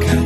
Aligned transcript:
가까 0.00 0.21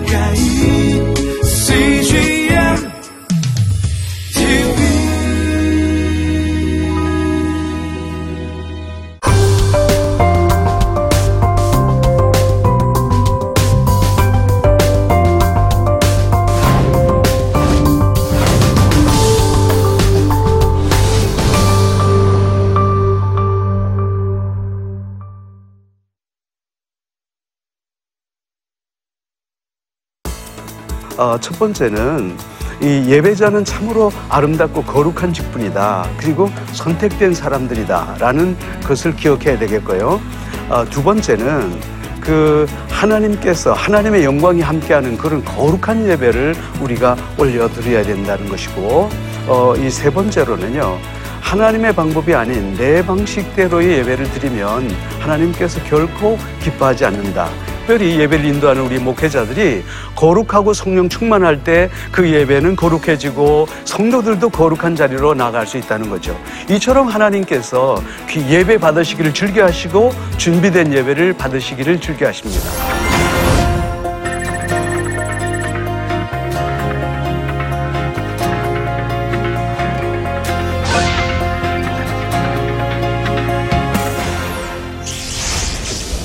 어, 31.37 31.39
첫 31.39 31.59
번째는 31.59 32.37
이 32.81 33.05
예배자는 33.09 33.65
참으로 33.65 34.11
아름답고 34.31 34.83
거룩한 34.85 35.33
직분이다. 35.35 36.09
그리고 36.17 36.51
선택된 36.73 37.35
사람들이다 37.35 38.17
라는 38.19 38.57
것을 38.85 39.15
기억해야 39.17 39.59
되겠고요. 39.59 40.21
어, 40.71 40.85
두 40.89 41.03
번째는 41.03 41.79
그 42.21 42.67
하나님께서 42.89 43.73
하나님의 43.75 44.25
영광이 44.25 44.62
함께하는 44.62 45.17
그런 45.19 45.45
거룩한 45.45 46.09
예배를 46.09 46.55
우리가 46.81 47.17
올려드려야 47.39 48.03
된다는 48.03 48.48
것이고 48.48 49.09
어, 49.47 49.75
이 49.77 49.91
세 49.91 50.11
번째로는요. 50.11 50.98
하나님의 51.43 51.95
방법이 51.95 52.34
아닌 52.34 52.75
내 52.77 53.05
방식대로의 53.07 53.98
예배를 53.98 54.29
드리면 54.33 54.91
하나님께서 55.21 55.81
결코 55.84 56.37
기뻐하지 56.61 57.05
않는다. 57.05 57.48
특별히 57.87 58.19
예배를 58.19 58.45
인도하는 58.45 58.83
우리 58.83 58.99
목회자들이 58.99 59.84
거룩하고 60.17 60.75
성령 60.75 61.09
충만할 61.09 61.62
때 61.62 61.89
그 62.11 62.28
예배는 62.28 62.75
거룩해지고 62.75 63.69
성도들도 63.84 64.48
거룩한 64.48 64.97
자리로 64.97 65.34
나갈 65.34 65.67
수 65.67 65.77
있다는 65.78 66.11
거죠. 66.11 66.37
이처럼 66.69 67.06
하나님께서 67.06 68.03
그 68.28 68.41
예배 68.41 68.78
받으시기를 68.78 69.33
즐겨하시고 69.33 70.12
준비된 70.37 70.93
예배를 70.93 71.34
받으시기를 71.34 72.01
즐겨하십니다. 72.01 72.70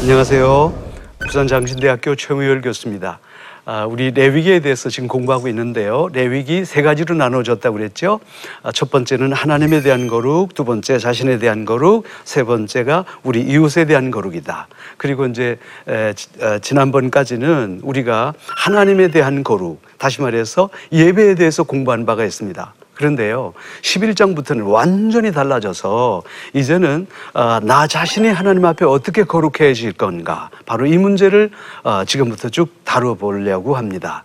안녕하세요. 0.02 0.91
부산 1.32 1.48
장신대학교 1.48 2.16
최무열 2.18 2.60
교수입니다. 2.60 3.20
아, 3.64 3.86
우리 3.86 4.12
레위기에 4.12 4.60
대해서 4.60 4.90
지금 4.90 5.08
공부하고 5.08 5.48
있는데요. 5.48 6.10
레위기 6.12 6.66
세 6.66 6.82
가지로 6.82 7.16
나눠졌다고 7.16 7.78
그랬죠. 7.78 8.20
아, 8.64 8.74
첫 8.74 8.92
번째는 8.92 9.32
하나님에 9.32 9.80
대한 9.80 10.08
거룩, 10.08 10.54
두 10.54 10.66
번째 10.66 11.00
자신에 11.00 11.40
대한 11.40 11.64
거룩, 11.64 12.04
세 12.26 12.44
번째가 12.44 13.06
우리 13.24 13.40
이웃에 13.44 13.86
대한 13.86 14.12
거룩이다. 14.12 14.68
그리고 14.98 15.26
이제 15.26 15.58
에, 15.88 16.12
지- 16.16 16.28
어, 16.42 16.59
지난번까지는 16.59 17.80
우리가 17.82 18.34
하나님에 18.48 19.08
대한 19.08 19.46
거룩, 19.46 19.82
다시 19.98 20.22
말해서 20.22 20.70
예배에 20.92 21.36
대해서 21.36 21.64
공부한 21.64 22.06
바가 22.06 22.26
있습니다. 22.26 22.74
그런데요, 23.02 23.53
11장부터는 23.81 24.71
완전히 24.71 25.31
달라져서 25.31 26.21
이제는 26.53 27.07
어, 27.33 27.59
나 27.63 27.88
자신이 27.88 28.27
하나님 28.27 28.63
앞에 28.63 28.85
어떻게 28.85 29.23
거룩해질 29.23 29.94
건가. 29.94 30.52
바로 30.67 30.85
이 30.85 30.99
문제를 30.99 31.49
어, 31.83 32.05
지금부터 32.05 32.49
쭉 32.49 32.69
다뤄보려고 32.83 33.75
합니다. 33.75 34.23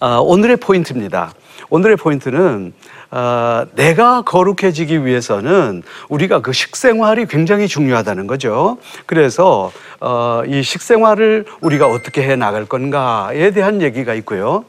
아, 0.00 0.18
오늘의 0.18 0.58
포인트입니다. 0.58 1.32
오늘의 1.70 1.96
포인트는 1.96 2.74
아, 3.10 3.64
내가 3.74 4.20
거룩해지기 4.20 5.06
위해서는 5.06 5.82
우리가 6.10 6.42
그 6.42 6.52
식생활이 6.52 7.24
굉장히 7.24 7.68
중요하다는 7.68 8.26
거죠. 8.26 8.76
그래서 9.06 9.72
어, 9.98 10.42
이 10.46 10.62
식생활을 10.62 11.46
우리가 11.62 11.86
어떻게 11.86 12.22
해 12.22 12.36
나갈 12.36 12.66
건가에 12.66 13.50
대한 13.52 13.80
얘기가 13.80 14.12
있고요. 14.12 14.66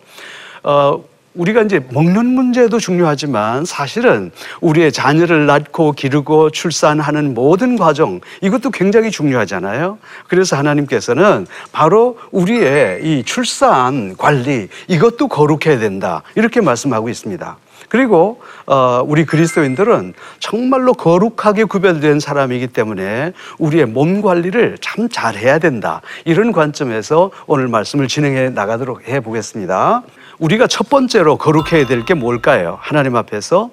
어, 0.63 1.03
우리가 1.40 1.62
이제 1.62 1.80
먹는 1.92 2.26
문제도 2.26 2.78
중요하지만 2.78 3.64
사실은 3.64 4.32
우리의 4.60 4.92
자녀를 4.92 5.46
낳고 5.46 5.94
기르고 5.94 6.50
출산하는 6.50 7.34
모든 7.34 7.78
과정 7.78 8.20
이것도 8.42 8.72
굉장히 8.72 9.10
중요하잖아요. 9.10 10.00
그래서 10.28 10.58
하나님께서는 10.58 11.48
바로 11.72 12.18
우리의 12.32 13.00
이 13.04 13.24
출산 13.24 14.18
관리 14.18 14.68
이것도 14.90 15.30
거룩해야 15.30 15.80
된다 15.80 16.24
이렇게 16.36 16.60
말씀하고 16.60 17.08
있습니다. 17.08 17.58
그리고 17.88 18.42
어, 18.68 19.02
우리 19.08 19.26
그리스도인들은 19.26 20.14
정말로 20.40 20.94
거룩하게 20.94 21.64
구별된 21.64 22.20
사람이기 22.20 22.68
때문에 22.68 23.32
우리의 23.58 23.86
몸 23.86 24.22
관리를 24.22 24.78
참 24.82 25.08
잘해야 25.10 25.60
된다 25.60 26.02
이런 26.26 26.52
관점에서 26.52 27.32
오늘 27.48 27.70
말씀을 27.70 28.10
진행해 28.10 28.50
나가도록 28.50 29.08
해 29.08 29.22
보겠습니다. 29.22 30.04
우리가 30.40 30.68
첫 30.68 30.90
번째로 30.90 31.38
거룩해야 31.38 31.86
될 31.86 32.04
게 32.06 32.14
뭘까요? 32.14 32.78
하나님 32.82 33.16
앞에서 33.16 33.70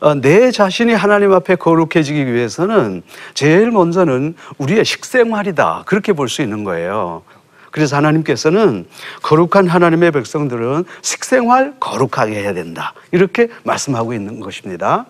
어, 0.00 0.14
내 0.14 0.50
자신이 0.50 0.92
하나님 0.92 1.32
앞에 1.32 1.56
거룩해지기 1.56 2.32
위해서는 2.32 3.02
제일 3.34 3.70
먼저는 3.70 4.34
우리의 4.58 4.84
식생활이다 4.84 5.84
그렇게 5.86 6.12
볼 6.12 6.28
수 6.28 6.42
있는 6.42 6.62
거예요. 6.64 7.22
그래서 7.70 7.96
하나님께서는 7.96 8.86
거룩한 9.22 9.66
하나님의 9.66 10.12
백성들은 10.12 10.84
식생활 11.02 11.74
거룩하게 11.80 12.34
해야 12.34 12.54
된다. 12.54 12.94
이렇게 13.10 13.48
말씀하고 13.64 14.14
있는 14.14 14.38
것입니다. 14.40 15.06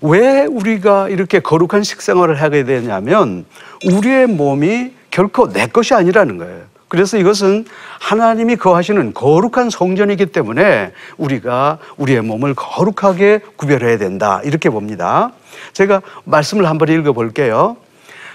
왜 0.00 0.44
우리가 0.46 1.08
이렇게 1.10 1.38
거룩한 1.38 1.84
식생활을 1.84 2.40
하게 2.42 2.64
되냐면 2.64 3.44
우리의 3.84 4.26
몸이 4.26 4.92
결코 5.12 5.52
내 5.52 5.66
것이 5.68 5.94
아니라는 5.94 6.38
거예요. 6.38 6.71
그래서 6.92 7.16
이것은 7.16 7.64
하나님이 8.00 8.56
거하시는 8.56 9.14
거룩한 9.14 9.70
성전이기 9.70 10.26
때문에 10.26 10.92
우리가 11.16 11.78
우리의 11.96 12.20
몸을 12.20 12.52
거룩하게 12.52 13.40
구별해야 13.56 13.96
된다. 13.96 14.42
이렇게 14.44 14.68
봅니다. 14.68 15.32
제가 15.72 16.02
말씀을 16.24 16.68
한번 16.68 16.88
읽어 16.88 17.14
볼게요. 17.14 17.78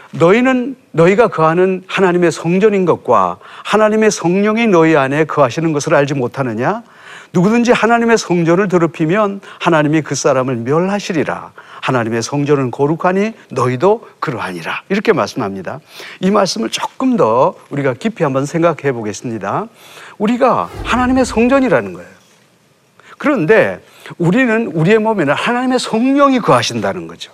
너희는 0.10 0.76
너희가 0.92 1.28
거하는 1.28 1.84
하나님의 1.86 2.32
성전인 2.32 2.86
것과 2.86 3.38
하나님의 3.64 4.10
성령이 4.10 4.66
너희 4.66 4.98
안에 4.98 5.26
거하시는 5.26 5.72
것을 5.72 5.94
알지 5.94 6.16
못하느냐? 6.16 6.82
누구든지 7.34 7.72
하나님의 7.72 8.18
성전을 8.18 8.68
더럽히면 8.68 9.42
하나님이 9.60 10.02
그 10.02 10.16
사람을 10.16 10.58
멸하시리라. 10.58 11.52
하나님의 11.82 12.22
성전은 12.22 12.72
거룩하니 12.72 13.34
너희도 13.52 14.08
그러하니라. 14.20 14.84
이렇게 14.90 15.14
말씀합니다. 15.14 15.80
이 16.20 16.32
말씀을 16.32 16.70
조금 16.70 17.18
더 17.18 17.56
우리가 17.70 17.94
깊이 17.94 18.24
한번 18.24 18.46
생각해 18.46 18.92
보겠습니다. 18.92 19.68
우리가 20.18 20.70
하나님의 20.84 21.26
성전이라는 21.26 21.94
거예요. 21.94 22.10
그런데 23.18 23.80
우리는 24.18 24.68
우리의 24.68 25.00
몸에는 25.00 25.34
하나님의 25.34 25.80
성령이 25.80 26.40
거하신다는 26.40 27.08
거죠. 27.08 27.32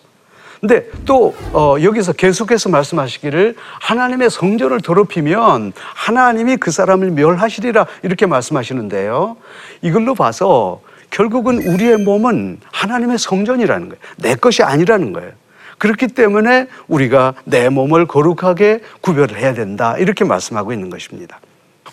근데 0.63 0.89
또 1.03 1.35
어, 1.51 1.75
여기서 1.83 2.13
계속해서 2.13 2.69
말씀하시기를 2.69 3.55
하나님의 3.81 4.29
성전을 4.29 4.79
더럽히면 4.79 5.73
하나님이 5.75 6.55
그 6.55 6.71
사람을 6.71 7.11
멸하시리라 7.11 7.85
이렇게 8.01 8.25
말씀하시는데요. 8.25 9.35
이걸로 9.81 10.15
봐서 10.15 10.79
결국은 11.09 11.57
우리의 11.67 11.97
몸은 11.97 12.61
하나님의 12.71 13.19
성전이라는 13.19 13.89
거예요. 13.89 14.01
내 14.15 14.35
것이 14.35 14.63
아니라는 14.63 15.11
거예요. 15.11 15.31
그렇기 15.79 16.07
때문에 16.07 16.67
우리가 16.87 17.33
내 17.43 17.67
몸을 17.67 18.07
거룩하게 18.07 18.79
구별을 19.01 19.37
해야 19.37 19.53
된다 19.53 19.97
이렇게 19.97 20.23
말씀하고 20.23 20.71
있는 20.71 20.89
것입니다. 20.89 21.41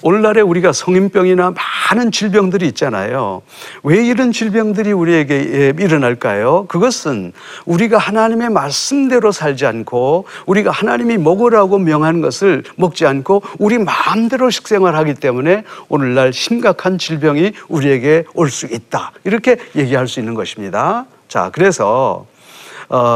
오늘날에 0.03 0.41
우리가 0.41 0.73
성인병이나 0.73 1.55
많은 1.91 2.13
질병들이 2.13 2.67
있잖아요. 2.69 3.43
왜 3.83 4.05
이런 4.05 4.33
질병들이 4.33 4.93
우리에게 4.93 5.35
예, 5.35 5.83
일어날까요? 5.83 6.67
그것은 6.69 7.33
우리가 7.67 7.99
하나님의 7.99 8.51
말씀대로 8.51 9.33
살지 9.33 9.67
않고 9.67 10.27
우리가 10.47 10.71
하나님이 10.71 11.19
먹으라고 11.19 11.79
명한 11.79 12.21
것을 12.21 12.63
먹지 12.77 13.07
않고 13.07 13.43
우리 13.59 13.79
마음대로 13.79 14.51
식생활 14.51 14.95
하기 14.97 15.15
때문에 15.15 15.65
오늘날 15.89 16.33
심각한 16.33 16.99
질병이 16.99 17.53
우리에게 17.69 18.25
올 18.35 18.51
수 18.51 18.67
있다. 18.67 19.13
이렇게 19.23 19.57
얘기할 19.77 20.09
수 20.09 20.19
있는 20.19 20.35
것입니다. 20.35 21.07
자, 21.29 21.51
그래서 21.53 22.27
어, 22.27 22.27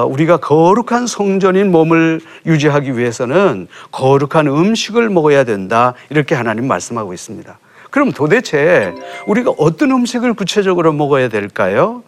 우리가 0.09 0.37
거룩한 0.39 1.07
성전인 1.07 1.71
몸을 1.71 2.21
유지하기 2.47 2.97
위해서는 2.97 3.69
거룩한 3.91 4.47
음식을 4.47 5.11
먹어야 5.11 5.45
된다. 5.45 5.95
이렇게 6.11 6.35
하나님 6.35 6.67
말씀하고 6.69 7.13
있습니다. 7.13 7.59
그럼 7.91 8.13
도대체 8.13 8.95
우리가 9.27 9.53
어떤 9.59 9.91
음식을 9.91 10.35
구체적으로 10.35 10.93
먹어야 10.93 11.29
될까요? 11.29 12.03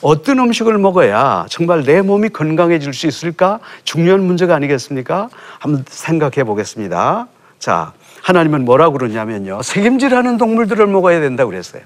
어떤 0.00 0.38
음식을 0.38 0.78
먹어야 0.78 1.46
정말 1.48 1.82
내 1.82 2.02
몸이 2.02 2.28
건강해질 2.28 2.92
수 2.92 3.06
있을까? 3.06 3.58
중요한 3.84 4.22
문제가 4.22 4.54
아니겠습니까? 4.54 5.30
한번 5.58 5.84
생각해 5.88 6.44
보겠습니다. 6.44 7.26
자, 7.58 7.92
하나님은 8.22 8.64
뭐라고 8.64 8.98
그러냐면요. 8.98 9.62
색임질하는 9.62 10.38
동물들을 10.38 10.86
먹어야 10.86 11.20
된다고 11.20 11.50
그랬어요. 11.50 11.82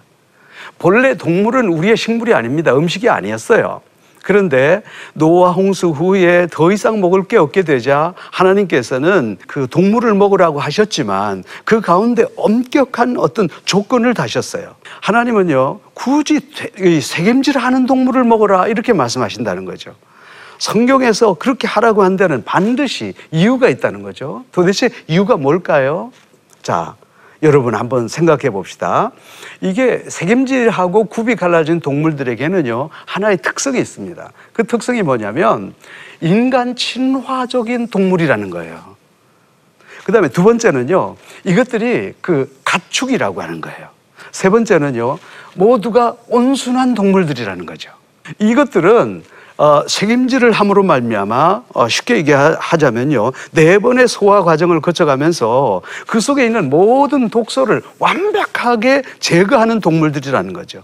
본래 0.79 1.17
동물은 1.17 1.69
우리의 1.69 1.97
식물이 1.97 2.35
아닙니다. 2.35 2.77
음식이 2.77 3.09
아니었어요. 3.09 3.81
그런데 4.27 4.83
노아 5.15 5.53
홍수 5.53 5.91
후에 5.91 6.49
더 6.51 6.73
이상 6.73 7.01
먹을 7.01 7.23
게 7.23 7.37
없게 7.37 7.63
되자 7.63 8.13
하나님께서는 8.33 9.37
그 9.47 9.69
동물을 9.71 10.13
먹으라고 10.15 10.59
하셨지만 10.59 11.45
그 11.65 11.81
가운데 11.81 12.25
엄격한 12.37 13.19
어떤 13.19 13.49
조건을 13.67 14.15
다셨어요. 14.15 14.75
하나님은요, 15.01 15.79
굳이 15.95 16.41
이 16.81 17.01
색임질하는 17.01 17.87
동물을 17.87 18.25
먹어라 18.25 18.67
이렇게 18.67 18.93
말씀하신다는 18.93 19.65
거죠. 19.65 19.95
성경에서 20.59 21.35
그렇게 21.35 21.69
하라고 21.69 22.03
한 22.03 22.17
데는 22.17 22.43
반드시 22.43 23.15
이유가 23.31 23.69
있다는 23.69 24.03
거죠. 24.03 24.45
도대체 24.51 24.91
이유가 25.07 25.37
뭘까요? 25.37 26.11
자, 26.63 26.97
여러분 27.43 27.75
한번 27.75 28.09
생각해 28.09 28.51
봅시다. 28.51 29.13
이게 29.61 30.05
색임질하고 30.09 31.05
굽이 31.05 31.37
갈라진 31.37 31.81
동물들에게는요, 31.81 32.89
하나의 33.05 33.39
특성이 33.39 33.79
있습니다. 33.79 34.33
그 34.53 34.65
특성이 34.65 35.03
뭐냐면, 35.03 35.75
인간 36.21 36.77
친화적인 36.77 37.89
동물이라는 37.89 38.51
거예요. 38.51 38.97
그 40.05 40.13
다음에 40.13 40.29
두 40.29 40.43
번째는요, 40.45 41.17
이것들이 41.45 42.15
그 42.21 42.57
가축이라고 42.65 43.43
하는 43.43 43.61
거예요. 43.61 43.89
세 44.31 44.49
번째는요, 44.49 45.19
모두가 45.55 46.17
온순한 46.29 46.95
동물들이라는 46.95 47.67
거죠. 47.67 47.91
이것들은 48.39 49.25
어, 49.59 49.87
책임질을 49.87 50.53
함으로 50.53 50.83
말미암아 50.83 51.63
어, 51.73 51.89
쉽게 51.89 52.17
얘기하자면요 52.19 53.33
네 53.53 53.79
번의 53.79 54.07
소화 54.07 54.43
과정을 54.43 54.81
거쳐가면서 54.81 55.81
그 56.07 56.21
속에 56.21 56.45
있는 56.45 56.69
모든 56.69 57.31
독소를 57.31 57.83
완벽하게 57.99 59.03
제거하는 59.19 59.81
동물들이라는 59.81 60.53
거죠. 60.53 60.83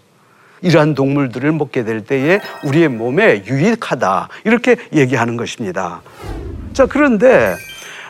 이러한 0.62 0.94
동물들을 0.94 1.52
먹게 1.52 1.84
될 1.84 2.04
때에 2.04 2.40
우리의 2.64 2.88
몸에 2.88 3.44
유익하다 3.46 4.28
이렇게 4.44 4.76
얘기하는 4.94 5.36
것입니다. 5.36 6.00
자 6.72 6.86
그런데 6.86 7.56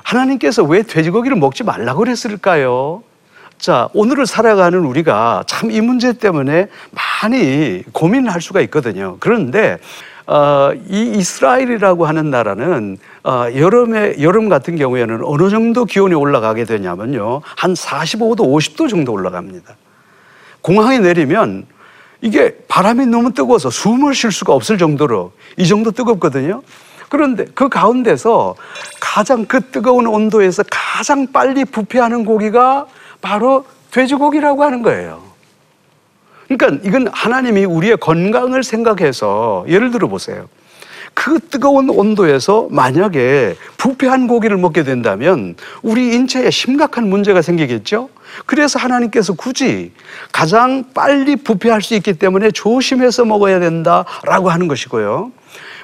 하나님께서 0.05 0.63
왜 0.63 0.83
돼지고기를 0.83 1.37
먹지 1.39 1.65
말라고 1.65 2.01
그랬을까요? 2.01 3.03
자, 3.59 3.89
오늘을 3.95 4.27
살아가는 4.27 4.77
우리가 4.81 5.45
참 5.47 5.71
이 5.71 5.81
문제 5.81 6.13
때문에 6.13 6.67
많이 7.23 7.85
고민할 7.93 8.41
수가 8.41 8.61
있거든요. 8.63 9.17
그런데 9.21 9.79
어, 10.27 10.71
이 10.89 11.13
이스라엘이라고 11.17 12.07
하는 12.07 12.31
나라는 12.31 12.99
어, 13.25 13.47
여름에 13.55 14.17
여름 14.21 14.49
같은 14.49 14.77
경우에는 14.77 15.21
어느 15.25 15.51
정도 15.51 15.85
기온이 15.85 16.15
올라가게 16.15 16.65
되냐면요 16.65 17.41
한 17.57 17.75
45도, 17.75 18.39
50도 18.39 18.89
정도 18.89 19.13
올라갑니다. 19.13 19.77
공항에 20.61 20.99
내리면 21.01 21.67
이게 22.21 22.57
바람이 22.69 23.07
너무 23.07 23.33
뜨거워서 23.33 23.69
숨을 23.71 24.15
쉴 24.15 24.31
수가 24.31 24.53
없을 24.53 24.79
정도로 24.79 25.33
이 25.57 25.67
정도 25.67 25.91
뜨겁거든요. 25.91 26.63
그런데 27.09 27.45
그 27.55 27.69
가운데서 27.69 28.55
가장 29.01 29.45
그 29.45 29.61
뜨거운 29.71 30.07
온도에서 30.07 30.63
가장 30.71 31.27
빨리 31.33 31.65
부패하는 31.65 32.25
고기가 32.25 32.87
바로 33.21 33.67
돼지고기라고 33.91 34.63
하는 34.63 34.83
거예요. 34.83 35.32
그러니까 36.57 36.89
이건 36.89 37.09
하나님이 37.13 37.65
우리의 37.65 37.97
건강을 37.99 38.63
생각해서 38.63 39.65
예를 39.69 39.91
들어 39.91 40.09
보세요. 40.09 40.49
그 41.15 41.39
뜨거운 41.39 41.91
온도에서 41.91 42.69
만약에 42.71 43.55
부패한 43.77 44.29
고기를 44.29 44.57
먹게 44.57 44.83
된다면 44.83 45.57
우리 45.83 46.15
인체에 46.15 46.51
심각한 46.51 47.09
문제가 47.09 47.43
생기겠죠? 47.43 48.09
그래서 48.47 48.79
하나님께서 48.79 49.35
굳이 49.35 49.93
가장 50.33 50.85
빨리 50.95 51.37
부패할 51.37 51.83
수 51.83 51.95
있기 51.95 52.15
때문에 52.15 52.51
조심해서 52.51 53.27
먹어야 53.27 53.61
된다라고 53.61 54.51
하는 54.51 54.69
것이고요. 54.69 55.33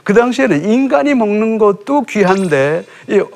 그 0.08 0.14
당시에는 0.14 0.64
인간이 0.64 1.12
먹는 1.12 1.58
것도 1.58 2.04
귀한데 2.04 2.82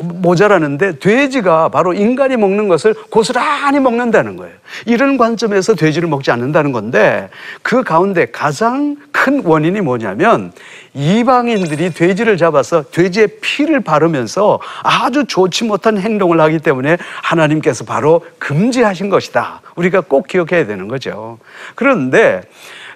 모자라는데 0.01 1.01
돼지가 1.01 1.69
바로 1.69 1.93
인간이 1.93 2.39
먹는 2.39 2.67
것을 2.67 2.95
고스란히 3.11 3.79
먹는다는 3.79 4.39
거예요. 4.39 4.55
이런 4.87 5.19
관점에서 5.19 5.75
돼지를 5.75 6.09
먹지 6.09 6.31
않는다는 6.31 6.73
건데 6.73 7.29
그 7.61 7.83
가운데 7.83 8.25
가장 8.25 8.97
큰 9.13 9.45
원인이 9.45 9.83
뭐냐면 9.83 10.51
이방인들이 10.95 11.93
돼지를 11.93 12.39
잡아서 12.39 12.83
돼지의 12.91 13.41
피를 13.43 13.81
바르면서 13.81 14.59
아주 14.83 15.27
좋지 15.27 15.65
못한 15.65 15.99
행동을 15.99 16.41
하기 16.41 16.59
때문에 16.59 16.97
하나님께서 17.23 17.85
바로 17.85 18.25
금지하신 18.39 19.11
것이다. 19.11 19.61
우리가 19.75 20.01
꼭 20.01 20.27
기억해야 20.27 20.67
되는 20.67 20.89
거죠. 20.89 21.39
그런데 21.75 22.41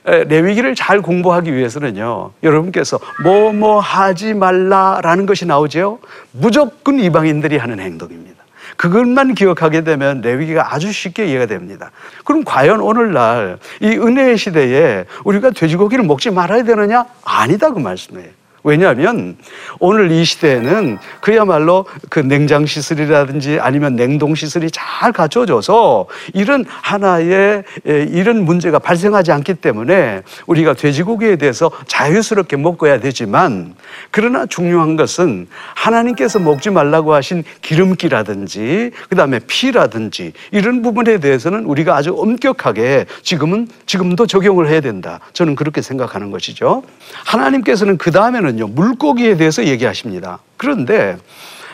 레위기를 0.06 0.74
잘 0.74 1.02
공부하기 1.02 1.52
위해서는요, 1.52 2.30
여러분께서 2.42 2.98
뭐뭐 3.24 3.80
하지 3.80 4.34
말라라는 4.34 5.26
것이 5.26 5.46
나오죠. 5.46 5.98
무조건 6.32 7.00
이방인들이 7.00 7.56
하는 7.56 7.80
행동입니다. 7.80 8.36
그것만 8.76 9.34
기억하게 9.34 9.82
되면 9.82 10.20
레위기가 10.20 10.74
아주 10.74 10.92
쉽게 10.92 11.26
이해가 11.26 11.46
됩니다. 11.46 11.90
그럼 12.24 12.44
과연 12.44 12.80
오늘날 12.80 13.58
이 13.80 13.86
은혜의 13.86 14.38
시대에 14.38 15.04
우리가 15.24 15.50
돼지고기를 15.50 16.04
먹지 16.04 16.30
말아야 16.30 16.62
되느냐? 16.62 17.04
아니다 17.24 17.70
그 17.70 17.78
말씀이에요. 17.78 18.28
왜냐하면 18.66 19.36
오늘 19.78 20.10
이 20.10 20.24
시대에는 20.24 20.98
그야말로 21.20 21.86
그 22.10 22.18
냉장 22.18 22.66
시설이라든지 22.66 23.60
아니면 23.60 23.94
냉동 23.94 24.34
시설이 24.34 24.72
잘 24.72 25.12
갖춰져서 25.12 26.06
이런 26.34 26.64
하나의 26.66 27.62
이런 27.84 28.44
문제가 28.44 28.80
발생하지 28.80 29.30
않기 29.30 29.54
때문에 29.54 30.22
우리가 30.48 30.74
돼지고기에 30.74 31.36
대해서 31.36 31.70
자유스럽게 31.86 32.56
먹어야 32.56 32.98
되지만 32.98 33.76
그러나 34.10 34.46
중요한 34.46 34.96
것은 34.96 35.46
하나님께서 35.76 36.40
먹지 36.40 36.70
말라고 36.70 37.14
하신 37.14 37.44
기름기라든지 37.62 38.90
그다음에 39.08 39.38
피라든지 39.46 40.32
이런 40.50 40.82
부분에 40.82 41.18
대해서는 41.18 41.66
우리가 41.66 41.94
아주 41.94 42.16
엄격하게 42.18 43.06
지금은 43.22 43.68
지금도 43.86 44.26
적용을 44.26 44.68
해야 44.68 44.80
된다. 44.80 45.20
저는 45.34 45.54
그렇게 45.54 45.82
생각하는 45.82 46.32
것이죠. 46.32 46.82
하나님께서는 47.24 47.96
그 47.96 48.10
다음에는 48.10 48.55
보면요 48.56 48.68
물고기에 48.68 49.36
대해서 49.36 49.64
얘기하십니다. 49.64 50.40
그런데 50.56 51.16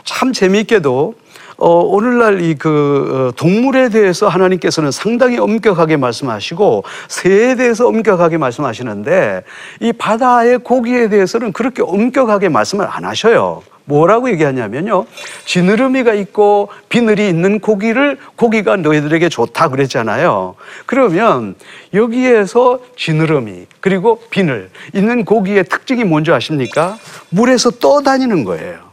참 0.04 0.32
재미있게도 0.32 1.14
어, 1.58 1.68
오늘날 1.68 2.42
이그 2.42 3.28
어, 3.30 3.36
동물에 3.36 3.88
대해서 3.88 4.26
하나님께서는 4.26 4.90
상당히 4.90 5.38
엄격하게 5.38 5.96
말씀하시고 5.96 6.82
새에 7.08 7.54
대해서 7.54 7.86
엄격하게 7.86 8.38
말씀하시는데 8.38 9.44
이 9.80 9.92
바다의 9.92 10.58
고기에 10.58 11.08
대해서는 11.08 11.52
그렇게 11.52 11.82
엄격하게 11.82 12.48
말씀을 12.48 12.86
안 12.90 13.04
하셔요. 13.04 13.62
뭐라고 13.84 14.30
얘기하냐면요. 14.30 15.06
지느러미가 15.44 16.14
있고 16.14 16.68
비늘이 16.88 17.28
있는 17.28 17.60
고기를 17.60 18.18
고기가 18.36 18.76
너희들에게 18.76 19.28
좋다 19.28 19.68
그랬잖아요. 19.68 20.54
그러면 20.86 21.54
여기에서 21.94 22.80
지느러미 22.96 23.66
그리고 23.80 24.20
비늘 24.30 24.70
있는 24.94 25.24
고기의 25.24 25.64
특징이 25.64 26.04
뭔지 26.04 26.32
아십니까? 26.32 26.96
물에서 27.30 27.70
떠다니는 27.70 28.44
거예요. 28.44 28.92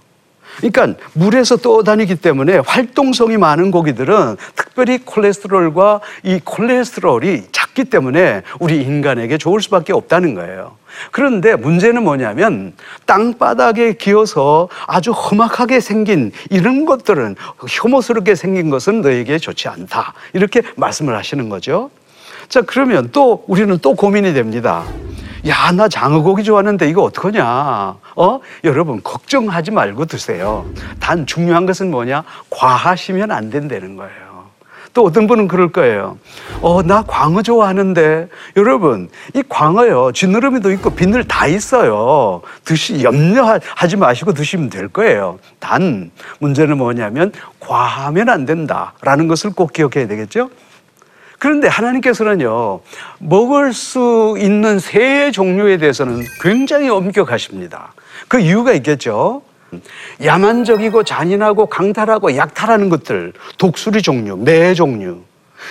그러니까 0.58 1.00
물에서 1.14 1.58
떠다니기 1.58 2.16
때문에 2.18 2.58
활동성이 2.58 3.38
많은 3.38 3.72
고기들은 3.72 4.36
특별히 4.56 4.98
콜레스테롤과 4.98 6.02
이 6.24 6.42
콜레스테롤이 6.44 7.44
작기 7.52 7.86
때문에 7.86 8.42
우리 8.60 8.82
인간에게 8.82 9.38
좋을 9.38 9.62
수밖에 9.62 9.94
없다는 9.94 10.34
거예요. 10.36 10.79
그런데 11.12 11.56
문제는 11.56 12.04
뭐냐면 12.04 12.74
땅바닥에 13.06 13.94
기어서 13.94 14.70
아주 14.88 15.12
험악하게 15.12 15.80
생긴 15.80 16.32
이런 16.50 16.86
것들은 16.86 17.36
혐오스럽게 17.68 18.36
생긴 18.36 18.70
것은 18.70 19.02
너에게 19.02 19.38
좋지 19.38 19.68
않다. 19.68 20.14
이렇게 20.34 20.62
말씀을 20.76 21.16
하시는 21.16 21.50
거죠. 21.50 21.90
자, 22.48 22.62
그러면 22.62 23.10
또 23.12 23.44
우리는 23.48 23.78
또 23.82 23.94
고민이 23.94 24.34
됩니다. 24.34 24.84
야, 25.48 25.72
나 25.72 25.88
장어고기 25.88 26.44
좋아하는데 26.44 26.90
이거 26.90 27.04
어떡하냐. 27.04 27.96
어? 28.16 28.40
여러분, 28.64 29.02
걱정하지 29.02 29.72
말고 29.72 30.06
드세요. 30.06 30.66
단 31.00 31.26
중요한 31.26 31.66
것은 31.66 31.92
뭐냐? 31.92 32.24
과하시면 32.50 33.32
안 33.32 33.50
된다는 33.50 33.96
거예요. 33.96 34.29
또 35.00 35.06
어떤 35.06 35.28
분은 35.28 35.48
그럴 35.48 35.72
거예요. 35.72 36.18
어, 36.60 36.84
나 36.84 37.04
광어 37.04 37.42
좋아하는데. 37.42 38.28
여러분, 38.58 39.08
이 39.34 39.42
광어요. 39.48 40.12
쥐느러미도 40.12 40.72
있고 40.74 40.90
비늘 40.90 41.24
다 41.24 41.48
있어요. 41.48 42.42
드시, 42.66 43.02
염려하지 43.02 43.96
마시고 43.96 44.34
드시면 44.34 44.70
될 44.70 44.90
거예요. 44.90 45.40
단, 45.60 46.12
문제는 46.40 46.78
뭐냐면, 46.78 47.32
과하면 47.62 48.28
안 48.28 48.46
된다라는 48.46 49.30
것을 49.30 49.52
꼭 49.52 49.72
기억해야 49.72 50.06
되겠죠? 50.06 50.50
그런데 51.38 51.70
하나님께서는요, 51.70 52.82
먹을 53.20 53.72
수 53.72 54.36
있는 54.38 54.80
새 54.80 55.32
종류에 55.32 55.78
대해서는 55.78 56.26
굉장히 56.42 56.90
엄격하십니다. 56.90 57.94
그 58.28 58.42
이유가 58.42 58.74
있겠죠. 58.74 59.44
야만적이고 60.24 61.04
잔인하고 61.04 61.68
강탈하고 61.68 62.36
약탈하는 62.36 62.90
것들, 62.90 63.34
독수리 63.58 64.02
종류, 64.02 64.38
매 64.38 64.74
종류. 64.74 65.20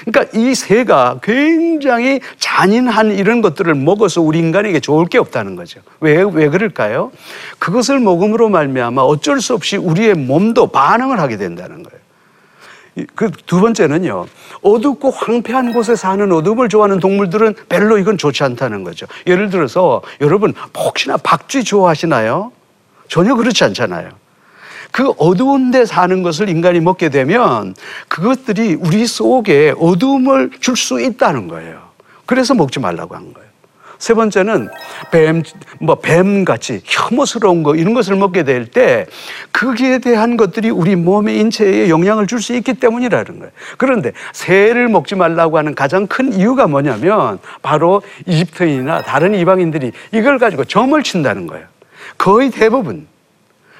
그러니까 0.04 0.38
이 0.38 0.54
새가 0.54 1.20
굉장히 1.22 2.20
잔인한 2.38 3.12
이런 3.12 3.40
것들을 3.40 3.74
먹어서 3.74 4.20
우리 4.20 4.38
인간에게 4.38 4.80
좋을 4.80 5.06
게 5.06 5.18
없다는 5.18 5.56
거죠. 5.56 5.80
왜, 6.00 6.22
왜 6.22 6.48
그럴까요? 6.48 7.10
그것을 7.58 7.98
먹음으로 7.98 8.48
말미암아 8.48 9.02
어쩔 9.02 9.40
수 9.40 9.54
없이 9.54 9.76
우리의 9.76 10.14
몸도 10.14 10.68
반응을 10.68 11.18
하게 11.20 11.36
된다는 11.36 11.82
거예요. 11.82 11.98
그 13.14 13.30
두 13.46 13.60
번째는요, 13.60 14.26
어둡고 14.62 15.10
황폐한 15.10 15.72
곳에 15.72 15.94
사는 15.94 16.30
어둠을 16.32 16.68
좋아하는 16.68 16.98
동물들은 16.98 17.54
별로 17.68 17.96
이건 17.96 18.18
좋지 18.18 18.42
않다는 18.42 18.82
거죠. 18.84 19.06
예를 19.26 19.50
들어서 19.50 20.02
여러분 20.20 20.52
혹시나 20.76 21.16
박쥐 21.16 21.64
좋아하시나요? 21.64 22.52
전혀 23.08 23.34
그렇지 23.34 23.64
않잖아요. 23.64 24.10
그 24.90 25.10
어두운 25.18 25.70
데 25.70 25.84
사는 25.84 26.22
것을 26.22 26.48
인간이 26.48 26.80
먹게 26.80 27.08
되면 27.10 27.74
그것들이 28.08 28.74
우리 28.74 29.06
속에 29.06 29.74
어둠을 29.78 30.50
줄 30.60 30.76
수 30.76 31.00
있다는 31.00 31.48
거예요. 31.48 31.88
그래서 32.24 32.54
먹지 32.54 32.80
말라고 32.80 33.14
한 33.14 33.34
거예요. 33.34 33.48
세 33.98 34.14
번째는 34.14 34.68
뱀, 35.10 35.42
뭐, 35.80 35.96
뱀같이 35.96 36.82
혐오스러운 36.84 37.64
거, 37.64 37.74
이런 37.74 37.94
것을 37.94 38.14
먹게 38.14 38.44
될 38.44 38.64
때, 38.66 39.06
거기에 39.52 39.98
대한 39.98 40.36
것들이 40.36 40.70
우리 40.70 40.94
몸의 40.94 41.38
인체에 41.38 41.88
영향을 41.88 42.28
줄 42.28 42.40
수 42.40 42.54
있기 42.54 42.74
때문이라는 42.74 43.38
거예요. 43.40 43.52
그런데 43.76 44.12
새를 44.32 44.88
먹지 44.88 45.16
말라고 45.16 45.58
하는 45.58 45.74
가장 45.74 46.06
큰 46.06 46.32
이유가 46.32 46.68
뭐냐면, 46.68 47.40
바로 47.60 48.02
이집트인이나 48.26 49.02
다른 49.02 49.34
이방인들이 49.34 49.90
이걸 50.12 50.38
가지고 50.38 50.64
점을 50.64 51.02
친다는 51.02 51.48
거예요. 51.48 51.66
거의 52.18 52.50
대부분. 52.50 53.06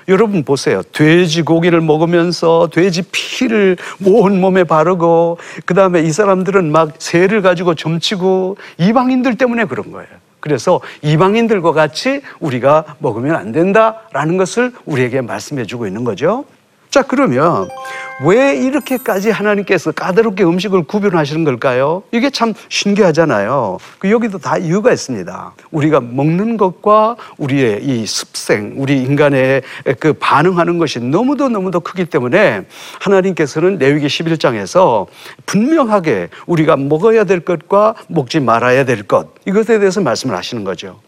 여러분 0.08 0.42
보세요. 0.42 0.82
돼지 0.92 1.42
고기를 1.42 1.82
먹으면서 1.82 2.70
돼지 2.72 3.02
피를 3.12 3.76
온 4.06 4.40
몸에 4.40 4.64
바르고 4.64 5.38
그다음에 5.66 6.00
이 6.00 6.10
사람들은 6.10 6.72
막 6.72 6.94
새를 6.98 7.42
가지고 7.42 7.74
점치고 7.74 8.56
이방인들 8.78 9.36
때문에 9.36 9.66
그런 9.66 9.92
거예요. 9.92 10.08
그래서 10.40 10.80
이방인들과 11.02 11.72
같이 11.72 12.22
우리가 12.40 12.96
먹으면 13.00 13.36
안 13.36 13.52
된다라는 13.52 14.38
것을 14.38 14.72
우리에게 14.86 15.20
말씀해 15.20 15.66
주고 15.66 15.86
있는 15.86 16.04
거죠. 16.04 16.46
자, 16.90 17.02
그러면 17.02 17.68
왜 18.24 18.56
이렇게까지 18.56 19.30
하나님께서 19.30 19.92
까다롭게 19.92 20.42
음식을 20.42 20.84
구별하시는 20.84 21.44
걸까요? 21.44 22.02
이게 22.12 22.30
참 22.30 22.54
신기하잖아요. 22.68 23.78
그 23.98 24.10
여기도 24.10 24.38
다 24.38 24.56
이유가 24.56 24.90
있습니다. 24.92 25.52
우리가 25.70 26.00
먹는 26.00 26.56
것과 26.56 27.16
우리의 27.36 27.84
이 27.84 28.06
습생, 28.06 28.72
우리 28.76 29.02
인간의 29.02 29.62
그 30.00 30.14
반응하는 30.14 30.78
것이 30.78 30.98
너무도 30.98 31.50
너무도 31.50 31.80
크기 31.80 32.06
때문에 32.06 32.62
하나님께서는 33.00 33.78
레위기 33.78 34.06
11장에서 34.06 35.06
분명하게 35.46 36.28
우리가 36.46 36.76
먹어야 36.76 37.24
될 37.24 37.40
것과 37.40 37.94
먹지 38.08 38.40
말아야 38.40 38.84
될 38.84 39.02
것, 39.02 39.28
이것에 39.46 39.78
대해서 39.78 40.00
말씀을 40.00 40.34
하시는 40.34 40.64
거죠. 40.64 40.98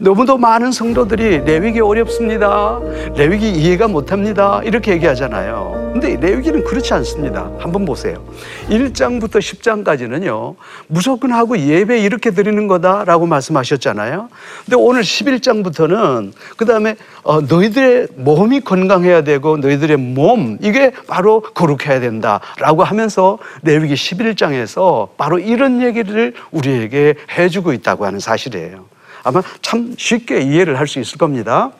너무도 0.00 0.38
많은 0.38 0.70
성도들이 0.70 1.38
레위기 1.38 1.80
어렵습니다. 1.80 2.78
레위기 3.16 3.50
이해가 3.50 3.88
못합니다. 3.88 4.60
이렇게 4.62 4.92
얘기하잖아요. 4.92 5.90
근데 5.92 6.14
레위기는 6.14 6.62
그렇지 6.62 6.94
않습니다. 6.94 7.50
한번 7.58 7.84
보세요. 7.84 8.24
1장부터 8.68 9.38
10장까지는요, 9.40 10.54
무조건 10.86 11.32
하고 11.32 11.58
예배 11.58 11.98
이렇게 11.98 12.30
드리는 12.30 12.68
거다라고 12.68 13.26
말씀하셨잖아요. 13.26 14.28
근데 14.64 14.76
오늘 14.76 15.02
11장부터는 15.02 16.32
그 16.56 16.64
다음에 16.64 16.94
어, 17.24 17.40
너희들의 17.40 18.08
몸이 18.18 18.60
건강해야 18.60 19.24
되고 19.24 19.56
너희들의 19.56 19.96
몸, 19.96 20.58
이게 20.62 20.92
바로 21.08 21.40
거룩해야 21.40 21.98
된다라고 21.98 22.84
하면서 22.84 23.38
레위기 23.64 23.94
11장에서 23.94 25.08
바로 25.16 25.40
이런 25.40 25.82
얘기를 25.82 26.34
우리에게 26.52 27.16
해 27.36 27.48
주고 27.48 27.72
있다고 27.72 28.06
하는 28.06 28.20
사실이에요. 28.20 28.97
아마 29.24 29.42
참 29.62 29.94
쉽게 29.96 30.40
이해를 30.40 30.78
할 30.78 30.86
수 30.86 30.98
있을 31.00 31.18
겁니다. 31.18 31.70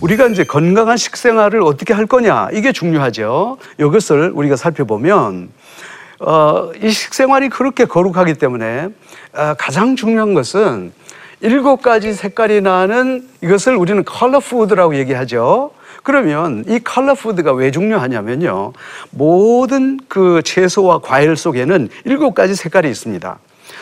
우리가 0.00 0.26
이제 0.26 0.44
건강한 0.44 0.96
식생활을 0.96 1.62
어떻게 1.62 1.94
할 1.94 2.06
거냐 2.06 2.48
이게 2.52 2.72
중요하죠. 2.72 3.58
이것을 3.78 4.32
우리가 4.34 4.56
살펴보면 4.56 5.50
어, 6.20 6.70
이 6.82 6.90
식생활이 6.90 7.48
그렇게 7.48 7.84
거룩하기 7.84 8.34
때문에 8.34 8.88
어, 9.34 9.54
가장 9.58 9.96
중요한 9.96 10.34
것은 10.34 10.92
일곱 11.40 11.82
가지 11.82 12.12
색깔이 12.12 12.60
나는 12.60 13.28
이것을 13.42 13.76
우리는 13.76 14.04
컬러 14.04 14.40
푸드라고 14.40 14.96
얘기하죠. 14.96 15.72
그러면 16.02 16.64
이 16.68 16.78
컬러 16.78 17.14
푸드가 17.14 17.52
왜 17.52 17.70
중요하냐면요. 17.70 18.72
모든 19.10 19.98
그 20.08 20.42
채소와 20.44 21.00
과일 21.00 21.36
속에는 21.36 21.88
일곱 22.04 22.34
가지 22.34 22.54
색깔이 22.54 22.88
있습니다. 22.88 23.38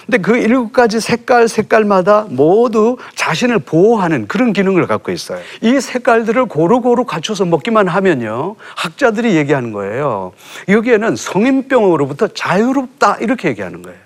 근데 0.07 0.19
그 0.19 0.37
일곱 0.37 0.73
가지 0.73 1.01
색깔 1.01 1.49
색깔마다 1.49 2.27
모두 2.29 2.97
자신을 3.15 3.61
보호하는 3.61 4.27
그런 4.29 4.53
기능을 4.53 4.87
갖고 4.87 5.13
있어요. 5.13 5.41
이 5.61 5.81
색깔들을 5.81 6.47
고루고루 6.47 7.05
갖춰서 7.05 7.45
먹기만 7.45 7.89
하면요. 7.89 8.57
학자들이 8.77 9.37
얘기하는 9.37 9.73
거예요. 9.73 10.33
여기에는 10.69 11.17
성인병으로부터 11.17 12.29
자유롭다 12.29 13.19
이렇게 13.21 13.49
얘기하는 13.49 13.83
거예요. 13.83 13.99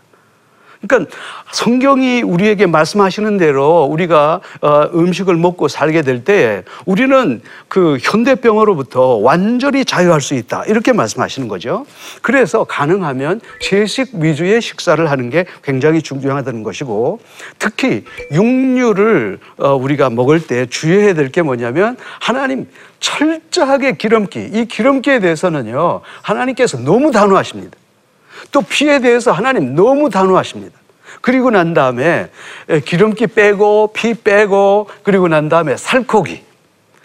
그러니까 0.80 1.10
성경이 1.52 2.22
우리에게 2.22 2.66
말씀하시는 2.66 3.36
대로 3.36 3.84
우리가 3.84 4.40
어, 4.62 4.90
음식을 4.94 5.36
먹고 5.36 5.68
살게 5.68 6.02
될 6.02 6.24
때 6.24 6.64
우리는 6.86 7.42
그 7.68 7.98
현대병으로부터 8.00 9.16
완전히 9.16 9.84
자유할 9.84 10.20
수 10.20 10.34
있다. 10.34 10.64
이렇게 10.64 10.92
말씀하시는 10.92 11.46
거죠. 11.46 11.86
그래서 12.22 12.64
가능하면 12.64 13.40
채식 13.60 14.14
위주의 14.14 14.60
식사를 14.62 15.08
하는 15.10 15.30
게 15.30 15.44
굉장히 15.62 16.00
중요하다는 16.02 16.62
것이고 16.62 17.20
특히 17.58 18.04
육류를 18.32 19.38
어, 19.58 19.74
우리가 19.74 20.10
먹을 20.10 20.40
때 20.46 20.66
주의해야 20.66 21.14
될 21.14 21.26
게 21.26 21.42
뭐냐면 21.42 21.96
하나님 22.20 22.66
철저하게 23.00 23.96
기름기, 23.96 24.50
이 24.52 24.64
기름기에 24.66 25.20
대해서는요, 25.20 26.00
하나님께서 26.22 26.78
너무 26.78 27.10
단호하십니다. 27.10 27.76
또 28.52 28.62
피에 28.62 29.00
대해서 29.00 29.32
하나님 29.32 29.74
너무 29.74 30.10
단호하십니다. 30.10 30.78
그리고 31.20 31.50
난 31.50 31.74
다음에 31.74 32.30
기름기 32.84 33.28
빼고 33.28 33.92
피 33.92 34.14
빼고 34.14 34.88
그리고 35.02 35.28
난 35.28 35.48
다음에 35.48 35.76
살코기. 35.76 36.44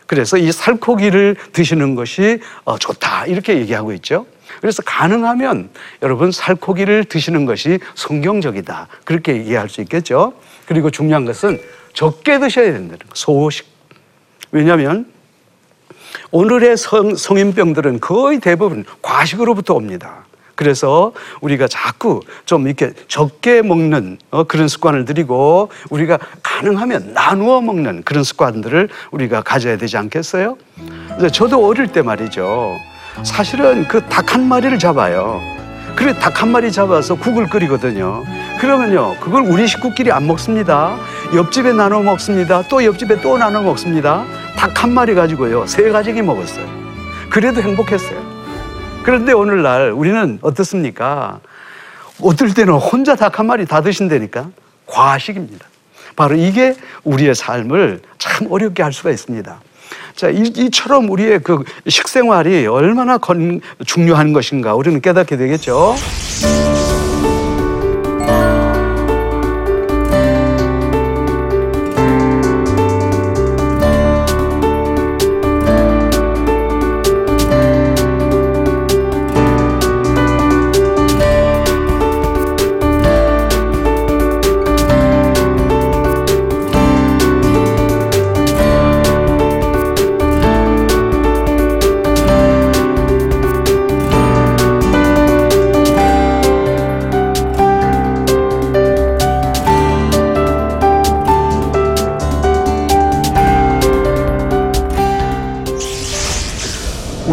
그래서 0.06 0.38
이 0.38 0.52
살코기를 0.52 1.38
드시는 1.54 1.96
것이 1.96 2.40
어, 2.66 2.78
좋다. 2.78 3.28
이렇게 3.28 3.58
얘기하고 3.58 3.94
있죠. 3.94 4.26
그래서 4.60 4.84
가능하면 4.86 5.70
여러분 6.02 6.32
살코기를 6.32 7.06
드시는 7.06 7.46
것이 7.46 7.80
성경적이다. 7.96 8.88
그렇게 9.06 9.38
얘기할 9.38 9.70
수 9.70 9.80
있겠죠. 9.82 10.34
그리고 10.66 10.90
중요한 10.90 11.26
것은 11.26 11.62
적게 11.94 12.40
드셔야 12.40 12.66
된다는 12.74 13.00
거. 13.00 13.08
소식. 13.14 13.68
왜냐하면 14.52 15.06
오늘의 16.32 16.76
성, 16.78 17.16
성인병들은 17.16 18.02
거의 18.02 18.40
대부분 18.40 18.86
과식으로부터 19.02 19.76
옵니다. 19.76 20.26
그래서 20.72 21.12
우리가 21.42 21.68
자꾸 21.68 22.20
좀 22.46 22.68
이렇게 22.68 22.94
적게 23.08 23.64
먹는 23.64 24.20
어, 24.30 24.44
그런 24.44 24.68
습관을 24.68 25.06
들이고 25.06 25.70
우리가 25.90 26.20
가능하면 26.44 27.14
나누어 27.16 27.62
먹는 27.62 28.04
그런 28.04 28.24
습관들을 28.24 28.90
우리가 29.10 29.42
가져야 29.42 29.78
되지 29.78 29.98
않겠어요? 29.98 30.58
저도 31.34 31.66
어릴 31.66 31.88
때 31.88 32.04
말이죠. 32.04 32.78
사실은 33.24 33.88
그 33.88 34.02
닭 34.08 34.36
한 34.36 34.48
마리를 34.48 34.78
잡아요. 34.78 35.42
그래 35.96 36.14
닭 36.20 36.44
한 36.44 36.52
마리 36.52 36.72
잡아서 36.72 37.16
국을 37.16 37.48
끓이거든요. 37.50 38.24
그러면요, 38.60 39.16
그걸 39.20 39.42
우리 39.42 39.66
식구끼리 39.68 40.12
안 40.12 40.28
먹습니다. 40.28 40.96
옆집에 41.34 41.74
나눠 41.74 42.04
먹습니다. 42.04 42.62
또 42.70 42.86
옆집에 42.86 43.20
또 43.22 43.40
나눠 43.40 43.62
먹습니다. 43.64 44.26
닭 44.56 44.84
한 44.84 44.94
마리 44.94 45.16
가지고요, 45.16 45.66
세 45.66 45.90
가족이 45.90 46.22
먹었어요. 46.22 46.68
그래도 47.32 47.62
행복했어요. 47.64 48.31
그런데 49.04 49.34
오늘날 49.34 49.92
우리는 49.92 50.40
어떻습니까? 50.42 51.40
어떨 52.22 52.54
때는 52.54 52.74
혼자 52.76 53.16
닭 53.16 53.40
한 53.40 53.48
마리 53.48 53.66
다 53.66 53.82
드신다니까 53.82 54.50
과식입니다. 54.86 55.66
바로 56.16 56.36
이게 56.36 56.76
우리의 57.04 57.34
삶을 57.34 58.02
참 58.20 58.48
어렵게 58.52 58.84
할 58.84 58.94
수가 58.94 59.10
있습니다. 59.10 59.60
자, 60.16 60.30
이, 60.30 60.70
처럼 60.70 61.10
우리의 61.10 61.40
그 61.40 61.64
식생활이 61.88 62.68
얼마나 62.68 63.18
건, 63.18 63.62
중요한 63.86 64.34
것인가 64.34 64.76
우리는 64.76 65.02
깨닫게 65.02 65.38
되겠죠. 65.38 65.96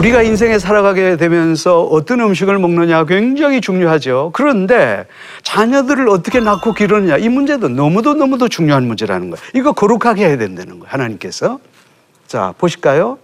우리가 0.09 0.23
인생에 0.23 0.59
살아가게 0.59 1.17
되면서 1.17 1.83
어떤 1.83 2.21
음식을 2.21 2.59
먹느냐 2.59 3.05
굉장히 3.05 3.61
중요하죠. 3.61 4.31
그런데 4.33 5.07
자녀들을 5.43 6.09
어떻게 6.09 6.41
낳고 6.41 6.73
기르느냐 6.73 7.17
이 7.19 7.29
문제도 7.29 7.69
너무도 7.69 8.15
너무도 8.15 8.49
중요한 8.49 8.87
문제라는 8.87 9.31
거예요. 9.31 9.43
이거 9.55 9.73
거룩하게 9.73 10.27
해야 10.27 10.39
된다는 10.39 10.79
거예요. 10.79 10.87
하나님께서. 10.91 11.59
자, 12.27 12.55
보실까요? 12.59 13.19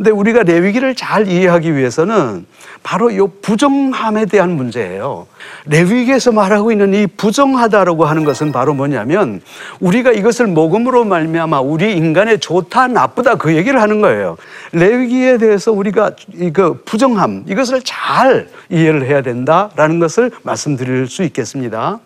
근데 0.00 0.12
우리가 0.12 0.44
레위기를 0.44 0.94
잘 0.94 1.28
이해하기 1.28 1.76
위해서는 1.76 2.46
바로 2.82 3.10
이 3.10 3.18
부정함에 3.42 4.24
대한 4.24 4.52
문제예요. 4.52 5.26
레위기에서 5.66 6.32
말하고 6.32 6.72
있는 6.72 6.94
이 6.94 7.06
부정하다라고 7.06 8.06
하는 8.06 8.24
것은 8.24 8.50
바로 8.50 8.72
뭐냐면 8.72 9.42
우리가 9.78 10.12
이것을 10.12 10.46
먹음으로 10.46 11.04
말미암아 11.04 11.60
우리 11.60 11.94
인간의 11.98 12.40
좋다 12.40 12.86
나쁘다 12.86 13.34
그 13.34 13.54
얘기를 13.54 13.82
하는 13.82 14.00
거예요. 14.00 14.38
레위기에 14.72 15.36
대해서 15.36 15.70
우리가 15.70 16.12
이거 16.32 16.78
부정함 16.86 17.44
이것을 17.46 17.82
잘 17.84 18.48
이해를 18.70 19.04
해야 19.04 19.20
된다라는 19.20 20.00
것을 20.00 20.30
말씀드릴 20.44 21.08
수 21.08 21.24
있겠습니다. 21.24 22.00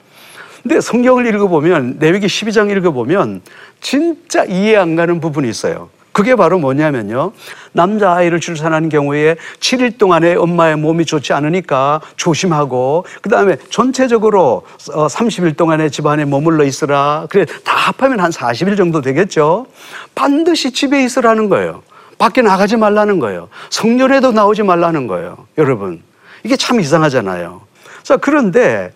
근데 0.64 0.80
성경을 0.80 1.26
읽어보면 1.26 1.98
레위기 2.00 2.26
12장 2.26 2.76
읽어보면 2.76 3.42
진짜 3.80 4.42
이해 4.42 4.74
안 4.74 4.96
가는 4.96 5.20
부분이 5.20 5.48
있어요. 5.48 5.90
그게 6.14 6.36
바로 6.36 6.60
뭐냐면요. 6.60 7.32
남자아이를 7.72 8.38
출산하는 8.38 8.88
경우에 8.88 9.34
7일 9.58 9.98
동안에 9.98 10.36
엄마의 10.36 10.76
몸이 10.76 11.04
좋지 11.04 11.32
않으니까 11.32 12.00
조심하고, 12.14 13.04
그 13.20 13.28
다음에 13.28 13.56
전체적으로 13.68 14.62
30일 14.78 15.56
동안에 15.56 15.88
집안에 15.90 16.24
머물러 16.24 16.64
있으라. 16.64 17.26
그래, 17.28 17.44
다 17.64 17.74
합하면 17.74 18.20
한 18.20 18.30
40일 18.30 18.76
정도 18.76 19.00
되겠죠. 19.00 19.66
반드시 20.14 20.70
집에 20.70 21.02
있으라는 21.02 21.48
거예요. 21.48 21.82
밖에 22.16 22.42
나가지 22.42 22.76
말라는 22.76 23.18
거예요. 23.18 23.48
성년에도 23.70 24.30
나오지 24.30 24.62
말라는 24.62 25.08
거예요. 25.08 25.48
여러분. 25.58 26.00
이게 26.44 26.56
참 26.56 26.78
이상하잖아요. 26.78 27.60
자, 28.04 28.18
그런데 28.18 28.92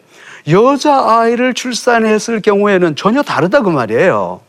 여자아이를 0.49 1.55
출산했을 1.55 2.43
경우에는 2.43 2.95
전혀 2.95 3.23
다르다 3.23 3.63
그 3.63 3.71
말이에요. 3.71 4.41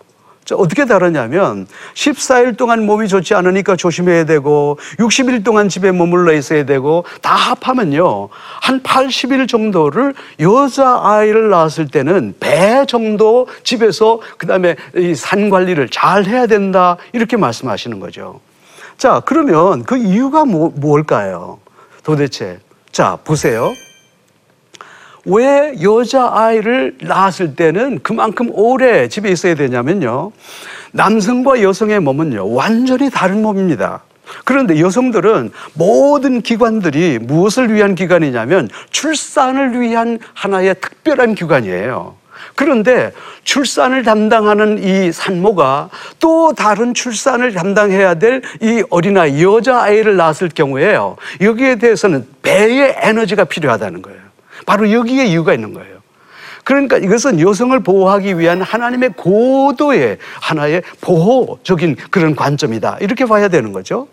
어떻게 0.55 0.85
다르냐면 0.85 1.67
14일 1.93 2.57
동안 2.57 2.85
몸이 2.85 3.07
좋지 3.07 3.35
않으니까 3.35 3.75
조심해야 3.75 4.25
되고 4.25 4.77
60일 4.97 5.43
동안 5.45 5.69
집에 5.69 5.91
머물러 5.91 6.33
있어야 6.33 6.65
되고 6.65 7.05
다 7.21 7.35
합하면요. 7.35 8.29
한 8.61 8.81
80일 8.81 9.47
정도를 9.47 10.13
여자 10.39 10.99
아이를 11.03 11.49
낳았을 11.49 11.87
때는 11.87 12.35
배 12.39 12.85
정도 12.87 13.47
집에서 13.63 14.19
그다음에 14.37 14.75
이 14.95 15.13
산 15.19 15.49
관리를 15.49 15.89
잘 15.89 16.25
해야 16.25 16.47
된다. 16.47 16.97
이렇게 17.13 17.37
말씀하시는 17.37 17.99
거죠. 17.99 18.39
자, 18.97 19.21
그러면 19.25 19.83
그 19.83 19.97
이유가 19.97 20.45
뭐, 20.45 20.71
뭘까요? 20.75 21.59
도대체. 22.03 22.59
자, 22.91 23.17
보세요. 23.23 23.71
왜 25.25 25.75
여자아이를 25.81 26.97
낳았을 27.01 27.55
때는 27.55 27.99
그만큼 28.03 28.49
오래 28.53 29.07
집에 29.07 29.29
있어야 29.29 29.55
되냐면요. 29.55 30.31
남성과 30.91 31.61
여성의 31.61 31.99
몸은요, 31.99 32.53
완전히 32.53 33.09
다른 33.09 33.41
몸입니다. 33.41 34.01
그런데 34.45 34.79
여성들은 34.79 35.51
모든 35.73 36.41
기관들이 36.41 37.19
무엇을 37.19 37.73
위한 37.73 37.95
기관이냐면 37.95 38.69
출산을 38.91 39.79
위한 39.79 40.19
하나의 40.33 40.75
특별한 40.79 41.35
기관이에요. 41.35 42.15
그런데 42.55 43.11
출산을 43.43 44.03
담당하는 44.03 44.81
이 44.83 45.11
산모가 45.11 45.89
또 46.19 46.53
다른 46.53 46.93
출산을 46.93 47.53
담당해야 47.53 48.15
될 48.15 48.41
이 48.61 48.83
어린아이, 48.89 49.43
여자아이를 49.43 50.15
낳았을 50.15 50.49
경우에요. 50.49 51.17
여기에 51.41 51.75
대해서는 51.75 52.25
배의 52.41 52.95
에너지가 53.01 53.45
필요하다는 53.45 54.01
거예요. 54.01 54.28
바로 54.65 54.91
여기에 54.91 55.25
이유가 55.25 55.53
있는 55.53 55.73
거예요. 55.73 55.99
그러니까 56.63 56.97
이것은 56.97 57.39
여성을 57.39 57.79
보호하기 57.79 58.37
위한 58.37 58.61
하나님의 58.61 59.13
고도의 59.15 60.17
하나의 60.41 60.83
보호적인 61.01 61.95
그런 62.11 62.35
관점이다. 62.35 62.97
이렇게 63.01 63.25
봐야 63.25 63.47
되는 63.47 63.73
거죠. 63.73 64.07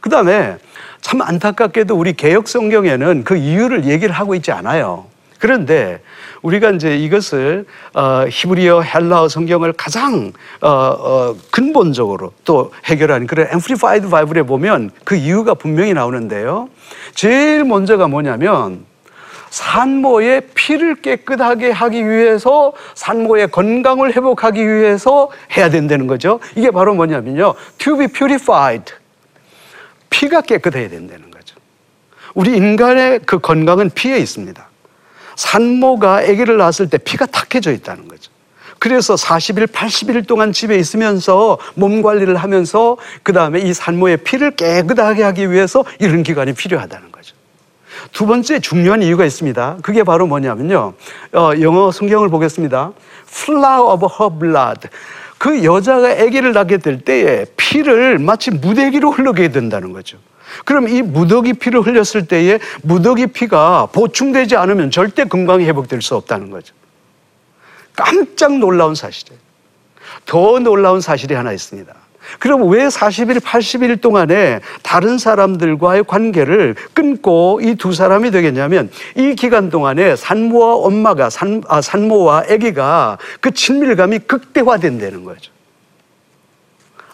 그 0.00 0.10
다음에 0.10 0.56
참 1.00 1.22
안타깝게도 1.22 1.96
우리 1.96 2.12
개혁 2.12 2.48
성경에는 2.48 3.24
그 3.24 3.36
이유를 3.36 3.86
얘기를 3.86 4.14
하고 4.14 4.34
있지 4.34 4.52
않아요. 4.52 5.06
그런데 5.38 6.00
우리가 6.42 6.70
이제 6.70 6.96
이것을 6.96 7.66
어, 7.92 8.24
히브리어 8.30 8.82
헬라어 8.82 9.28
성경을 9.28 9.74
가장 9.74 10.32
어, 10.60 10.68
어, 10.68 11.36
근본적으로 11.50 12.32
또 12.44 12.72
해결하는 12.84 13.26
그런 13.26 13.48
Amplified 13.48 14.08
Bible에 14.08 14.42
보면 14.42 14.90
그 15.04 15.16
이유가 15.16 15.54
분명히 15.54 15.92
나오는데요. 15.92 16.68
제일 17.14 17.64
먼저가 17.64 18.08
뭐냐면 18.08 18.84
산모의 19.54 20.48
피를 20.54 20.96
깨끗하게 20.96 21.70
하기 21.70 22.08
위해서 22.08 22.72
산모의 22.96 23.52
건강을 23.52 24.16
회복하기 24.16 24.66
위해서 24.66 25.30
해야 25.56 25.70
된다는 25.70 26.08
거죠. 26.08 26.40
이게 26.56 26.72
바로 26.72 26.92
뭐냐면요. 26.94 27.54
to 27.78 27.96
be 27.96 28.08
purified. 28.08 28.92
피가 30.10 30.40
깨끗해야 30.40 30.88
된다는 30.88 31.30
거죠. 31.30 31.54
우리 32.34 32.56
인간의 32.56 33.20
그 33.26 33.38
건강은 33.38 33.90
피에 33.90 34.18
있습니다. 34.18 34.68
산모가 35.36 36.16
아기를 36.16 36.56
낳았을 36.56 36.90
때 36.90 36.98
피가 36.98 37.26
탁해져 37.26 37.70
있다는 37.70 38.08
거죠. 38.08 38.32
그래서 38.80 39.14
40일, 39.14 39.68
80일 39.68 40.26
동안 40.26 40.52
집에 40.52 40.74
있으면서 40.74 41.58
몸 41.76 42.02
관리를 42.02 42.34
하면서 42.34 42.96
그 43.22 43.32
다음에 43.32 43.60
이 43.60 43.72
산모의 43.72 44.16
피를 44.18 44.56
깨끗하게 44.56 45.22
하기 45.22 45.52
위해서 45.52 45.84
이런 46.00 46.24
기관이 46.24 46.54
필요하다는 46.54 47.12
거죠. 47.12 47.33
두 48.12 48.26
번째 48.26 48.60
중요한 48.60 49.02
이유가 49.02 49.24
있습니다. 49.24 49.78
그게 49.82 50.02
바로 50.02 50.26
뭐냐면요. 50.26 50.94
어, 51.32 51.50
영어 51.60 51.90
성경을 51.90 52.28
보겠습니다. 52.28 52.92
flow 53.28 53.92
of 53.92 54.06
her 54.20 54.38
blood. 54.38 54.88
그 55.38 55.64
여자가 55.64 56.10
아기를 56.10 56.52
낳게 56.52 56.78
될 56.78 57.00
때에 57.00 57.46
피를 57.56 58.18
마치 58.18 58.50
무더기로 58.50 59.10
흘러게 59.10 59.48
된다는 59.48 59.92
거죠. 59.92 60.18
그럼 60.64 60.88
이 60.88 61.02
무더기 61.02 61.54
피를 61.54 61.80
흘렸을 61.80 62.26
때에 62.26 62.58
무더기 62.82 63.28
피가 63.28 63.86
보충되지 63.92 64.56
않으면 64.56 64.90
절대 64.90 65.24
건강이 65.24 65.64
회복될 65.64 66.02
수 66.02 66.14
없다는 66.16 66.50
거죠. 66.50 66.74
깜짝 67.94 68.58
놀라운 68.58 68.94
사실이에요. 68.94 69.40
더 70.26 70.58
놀라운 70.58 71.00
사실이 71.00 71.34
하나 71.34 71.52
있습니다. 71.52 71.92
그럼 72.38 72.68
왜 72.68 72.86
40일, 72.88 73.40
80일 73.40 74.00
동안에 74.00 74.60
다른 74.82 75.18
사람들과의 75.18 76.04
관계를 76.04 76.74
끊고 76.92 77.60
이 77.62 77.74
두 77.74 77.92
사람이 77.92 78.30
되겠냐면 78.30 78.90
이 79.16 79.34
기간 79.34 79.68
동안에 79.68 80.16
산모와 80.16 80.76
엄마가, 80.76 81.28
산, 81.28 81.62
아, 81.68 81.80
산모와 81.80 82.44
아기가 82.48 83.18
그 83.40 83.50
친밀감이 83.52 84.20
극대화된다는 84.20 85.24
거죠. 85.24 85.52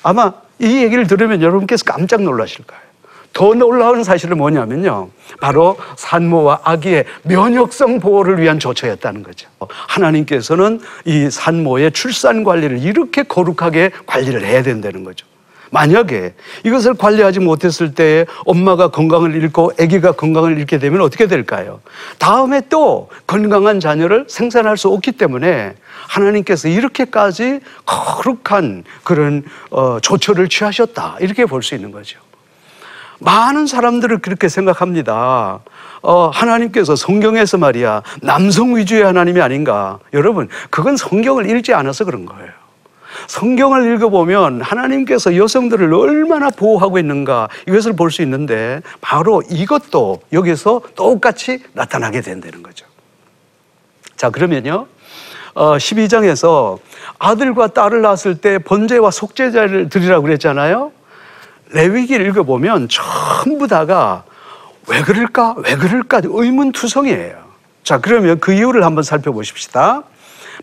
아마 0.03 0.33
이 0.59 0.83
얘기를 0.83 1.07
들으면 1.07 1.43
여러분께서 1.43 1.85
깜짝 1.85 2.23
놀라실 2.23 2.65
거예요. 2.67 2.89
더 3.33 3.55
놀라운 3.55 4.03
사실은 4.05 4.38
뭐냐면요. 4.38 5.09
바로 5.40 5.77
산모와 5.97 6.61
아기의 6.64 7.05
면역성 7.23 8.01
보호를 8.01 8.40
위한 8.40 8.59
조처였다는 8.59 9.23
거죠. 9.23 9.49
하나님께서는 9.69 10.81
이 11.05 11.31
산모의 11.31 11.93
출산 11.93 12.45
관리를 12.45 12.79
이렇게 12.79 13.23
거룩하게 13.23 13.90
관리를 14.07 14.45
해야 14.45 14.62
된다는 14.62 15.05
거죠. 15.05 15.27
만약에 15.73 16.35
이것을 16.64 16.95
관리하지 16.95 17.38
못했을 17.38 17.95
때 17.95 18.27
엄마가 18.45 18.88
건강을 18.88 19.37
잃고 19.37 19.73
아기가 19.81 20.12
건강을 20.12 20.59
잃게 20.59 20.79
되면 20.79 21.01
어떻게 21.01 21.29
될까요? 21.29 21.81
다음에 22.19 22.61
또 22.69 23.09
건강한 23.29 23.79
자녀를 23.79 24.27
생산할 24.29 24.77
수 24.77 24.88
없기 24.88 25.12
때문에 25.12 25.75
하나님께서 26.09 26.66
이렇게까지 26.66 27.61
거룩한 27.87 28.83
그런 29.05 29.45
어, 29.71 30.01
조처를 30.01 30.49
취하셨다 30.49 31.19
이렇게 31.21 31.47
볼 31.47 31.62
수 31.62 31.77
있는 31.77 31.93
거죠. 31.93 32.19
많은 33.21 33.67
사람들을 33.67 34.19
그렇게 34.19 34.49
생각합니다. 34.49 35.61
어, 36.03 36.29
하나님께서 36.29 36.97
성경에서 36.97 37.59
말이야, 37.59 38.03
남성 38.23 38.77
위주의 38.77 39.03
하나님이 39.03 39.41
아닌가. 39.41 39.99
여러분, 40.13 40.49
그건 40.71 40.97
성경을 40.97 41.49
읽지 41.51 41.75
않아서 41.75 42.05
그런 42.05 42.25
거예요. 42.27 42.51
성경을 43.27 43.95
읽어보면 43.95 44.63
하나님께서 44.63 45.37
여성들을 45.37 45.93
얼마나 45.93 46.49
보호하고 46.49 46.99
있는가 46.99 47.49
이것을 47.69 47.95
볼 47.95 48.11
수 48.11 48.23
있는데 48.23 48.81
바로 49.01 49.43
이것도 49.51 50.23
여기서 50.33 50.81
똑같이 50.95 51.63
나타나게 51.75 52.23
된다는 52.23 52.63
거죠. 52.63 52.87
자, 54.17 54.31
그러면요. 54.31 54.87
어, 55.55 55.77
12장에서 55.77 56.79
아들과 57.19 57.69
딸을 57.69 58.01
낳았을 58.03 58.41
때 58.41 58.59
번제와 58.59 59.11
속죄자를 59.11 59.89
드리라고 59.89 60.23
그랬잖아요. 60.23 60.93
레위기를 61.73 62.27
읽어보면 62.27 62.89
전부 62.89 63.67
다가 63.67 64.25
왜 64.89 65.03
그럴까? 65.03 65.57
왜 65.59 65.77
그럴까? 65.77 66.23
의문투성이에요. 66.25 67.37
자, 67.85 67.99
그러면 67.99 68.41
그 68.41 68.53
이유를 68.53 68.85
한번 68.85 69.05
살펴보십시다. 69.05 70.03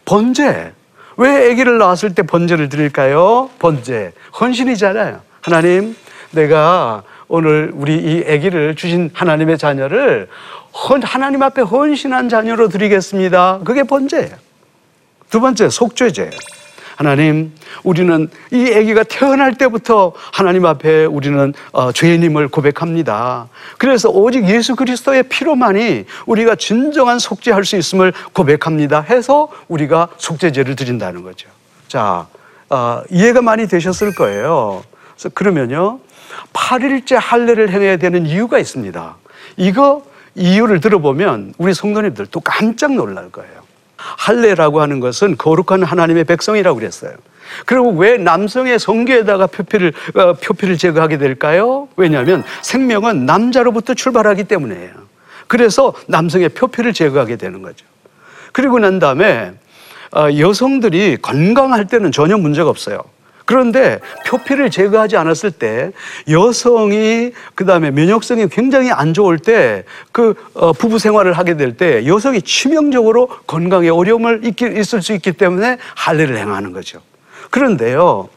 번제. 0.05 0.73
왜 1.17 1.51
아기를 1.51 1.77
낳았을 1.77 2.13
때 2.13 2.23
번제를 2.23 2.69
드릴까요? 2.69 3.49
번제. 3.59 4.13
헌신이잖아요. 4.39 5.21
하나님, 5.41 5.95
내가 6.31 7.03
오늘 7.27 7.71
우리 7.73 7.97
이 7.97 8.23
아기를 8.27 8.75
주신 8.75 9.09
하나님의 9.13 9.57
자녀를 9.57 10.27
헌, 10.73 11.01
하나님 11.01 11.41
앞에 11.41 11.61
헌신한 11.61 12.29
자녀로 12.29 12.69
드리겠습니다. 12.69 13.59
그게 13.65 13.83
번제예요. 13.83 14.35
두 15.29 15.41
번째, 15.41 15.69
속죄제예요. 15.69 16.31
하나님, 16.97 17.53
우리는 17.83 18.27
이 18.51 18.73
아기가 18.73 19.03
태어날 19.03 19.55
때부터 19.55 20.13
하나님 20.33 20.65
앞에 20.65 21.05
우리는 21.05 21.53
어, 21.71 21.91
죄인임을 21.91 22.47
고백합니다. 22.47 23.49
그래서 23.77 24.09
오직 24.09 24.49
예수 24.49 24.75
그리스도의 24.75 25.29
피로만이 25.29 26.05
우리가 26.25 26.55
진정한 26.55 27.19
속죄할 27.19 27.65
수 27.65 27.77
있음을 27.77 28.13
고백합니다. 28.33 29.01
해서 29.01 29.47
우리가 29.67 30.07
속죄제를 30.17 30.75
드린다는 30.75 31.21
거죠. 31.21 31.47
자, 31.87 32.25
어, 32.71 33.03
이해가 33.11 33.43
많이 33.43 33.67
되셨을 33.67 34.15
거예요. 34.15 34.83
그래서 35.13 35.29
그러면요, 35.29 35.99
8일째 36.51 37.15
할례를 37.21 37.69
행해야 37.69 37.97
되는 37.97 38.25
이유가 38.25 38.57
있습니다. 38.57 39.15
이거 39.57 40.03
이유를 40.33 40.79
들어보면 40.79 41.53
우리 41.59 41.75
성도님들 41.75 42.25
또 42.31 42.39
깜짝 42.39 42.93
놀랄 42.93 43.29
거예요. 43.29 43.66
할례라고 43.97 44.81
하는 44.81 44.99
것은 44.99 45.37
거룩한 45.37 45.83
하나님의 45.83 46.23
백성이라고 46.25 46.79
그랬어요. 46.79 47.13
그리고 47.65 47.91
왜 47.91 48.17
남성의 48.17 48.79
성교에다가 48.79 49.47
표피를 49.47 49.93
어, 50.15 50.33
표피를 50.33 50.77
제거하게 50.77 51.17
될까요? 51.17 51.87
왜냐하면 51.95 52.43
생명은 52.61 53.25
남자로부터 53.25 53.93
출발하기 53.93 54.45
때문이에요. 54.45 54.91
그래서 55.47 55.93
남성의 56.07 56.49
표피를 56.49 56.93
제거하게 56.93 57.37
되는 57.37 57.61
거죠. 57.61 57.85
그리고 58.51 58.79
난 58.79 58.99
다음에 58.99 59.53
어, 60.15 60.27
여성들이 60.37 61.17
건강할 61.21 61.87
때는 61.87 62.11
전혀 62.11 62.37
문제가 62.37 62.69
없어요. 62.69 63.03
그런데 63.47 63.99
표피를 64.27 64.69
제거하지 64.69 65.17
않았을 65.17 65.51
때 65.51 65.91
여성이 66.29 67.31
그다음에 67.55 67.89
면역성이 67.91 68.49
굉장히 68.49 68.91
안 68.91 69.15
좋을 69.15 69.39
때 69.39 69.85
그 70.11 70.35
부부 70.77 70.99
생활을 70.99 71.33
하게 71.33 71.55
될 71.57 71.77
때 71.77 72.05
여성이 72.05 72.41
치명적으로 72.41 73.27
건강에 73.47 73.89
어려움을 73.89 74.41
있을 74.43 75.01
수 75.01 75.13
있기 75.13 75.31
때문에 75.33 75.77
할례를 75.95 76.37
행하는 76.37 76.73
거죠. 76.73 77.01
그런데요. 77.49 78.27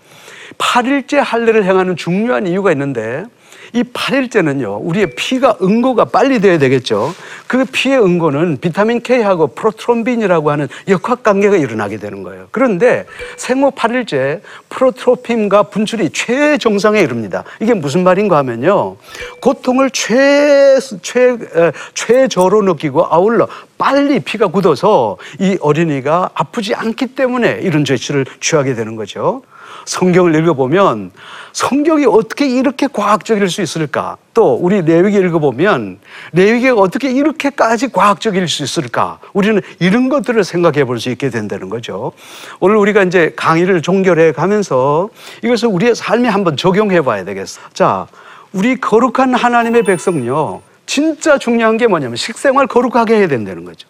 8일째 0.59 1.17
할례를 1.17 1.65
행하는 1.65 1.97
중요한 1.97 2.47
이유가 2.47 2.71
있는데 2.73 3.25
이 3.73 3.83
8일째는요, 3.83 4.81
우리의 4.83 5.15
피가 5.15 5.59
응고가 5.63 6.07
빨리 6.07 6.41
돼야 6.41 6.59
되겠죠. 6.59 7.15
그 7.47 7.65
피의 7.65 7.99
응고는 8.01 8.59
비타민 8.61 9.01
K하고 9.01 9.49
프로트롬빈이라고 9.49 10.51
하는 10.51 10.69
역학 10.89 11.23
관계가 11.23 11.57
일어나게 11.57 11.97
되는 11.99 12.23
거예요. 12.23 12.49
그런데 12.51 13.07
생후 13.37 13.71
8일째 13.73 14.41
프로트로핀과 14.69 15.65
분출이 15.65 16.11
최정상에 16.11 17.01
이릅니다. 17.01 17.45
이게 17.61 17.75
무슨 17.75 18.05
말인가 18.05 18.37
하면요. 18.39 18.97
고통을 19.41 19.91
최, 19.91 20.79
최, 21.03 21.31
에, 21.31 21.73
최저로 21.95 22.63
느끼고 22.63 23.07
아울러 23.11 23.49
빨리 23.79 24.21
피가 24.21 24.49
굳어서 24.49 25.17
이 25.39 25.57
어린이가 25.61 26.31
아프지 26.35 26.75
않기 26.75 27.15
때문에 27.15 27.61
이런 27.63 27.85
조치를 27.85 28.27
취하게 28.41 28.75
되는 28.75 28.97
거죠. 28.97 29.43
성경을 29.85 30.35
읽어보면 30.37 31.11
성경이 31.53 32.07
어떻게 32.07 32.49
이렇게 32.49 32.87
과학적일 32.87 33.49
수 33.51 33.61
있을까? 33.61 34.17
또 34.35 34.55
우리 34.55 34.83
레위기 34.83 35.17
읽어보면 35.19 35.99
레위기가 36.33 36.75
어떻게 36.75 37.11
이렇게까지 37.11 37.89
과학적일 37.89 38.47
수 38.47 38.63
있을까? 38.63 39.19
우리는 39.33 39.61
이런 39.81 40.09
것들을 40.09 40.43
생각해 40.45 40.85
볼 40.85 41.01
수 41.01 41.11
있게 41.11 41.31
된다는 41.31 41.69
거죠. 41.69 42.13
오늘 42.61 42.77
우리가 42.77 43.03
이제 43.03 43.33
강의를 43.35 43.83
종결해 43.83 44.33
가면서 44.33 45.09
이것을 45.43 45.69
우리의 45.69 45.95
삶에 45.95 46.29
한번 46.29 46.57
적용해 46.57 47.03
봐야 47.03 47.25
되겠어. 47.25 47.61
자, 47.73 48.07
우리 48.53 48.77
거룩한 48.77 49.35
하나님의 49.35 49.83
백성요. 49.85 50.63
진짜 50.87 51.39
중요한 51.39 51.77
게 51.77 51.87
뭐냐면 51.87 52.17
식생활 52.17 52.67
거룩하게 52.67 53.17
해야 53.17 53.29
된다는 53.29 53.65
거죠. 53.65 53.89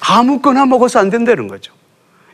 아무거나 0.00 0.64
먹어서 0.66 0.98
안 0.98 1.10
된다는 1.10 1.46
거죠. 1.48 1.72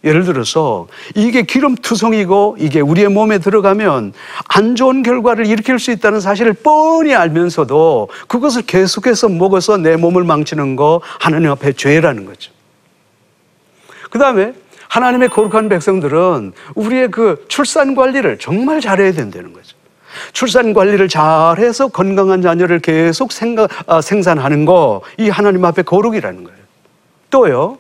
예를 0.07 0.25
들어서 0.25 0.87
이게 1.15 1.43
기름투성이고 1.43 2.57
이게 2.61 2.81
우리의 2.81 3.09
몸에 3.09 3.39
들어가면 3.39 4.13
안 4.49 4.77
좋은 4.77 5.03
결과를 5.03 5.47
일으킬 5.47 5.79
수 5.81 5.91
있다는 5.91 6.21
사실을 6.21 6.53
뻔히 6.53 7.15
알면서도 7.15 8.09
그것을 8.29 8.63
계속해서 8.63 9.29
먹어서 9.29 9.77
내 9.77 9.97
몸을 9.97 10.23
망치는 10.25 10.77
거 10.77 11.01
하나님 11.19 11.51
앞에 11.51 11.73
죄라는 11.73 12.25
거죠. 12.25 12.53
그 14.11 14.19
다음에 14.19 14.55
하나님의 14.89 15.29
거룩한 15.29 15.69
백성들은 15.69 16.53
우리의 16.77 17.11
그 17.11 17.45
출산 17.49 17.97
관리를 17.97 18.39
정말 18.39 18.81
잘해야 18.81 19.13
된다는 19.13 19.53
거죠. 19.53 19.77
출산 20.33 20.73
관리를 20.73 21.09
잘해서 21.09 21.89
건강한 21.89 22.41
자녀를 22.41 22.79
계속 22.79 23.33
생각, 23.33 23.69
아, 23.87 24.01
생산하는 24.01 24.65
거, 24.65 25.03
이 25.19 25.29
하나님 25.29 25.65
앞에 25.65 25.83
거룩이라는 25.83 26.45
거예요. 26.45 26.59
또요, 27.29 27.79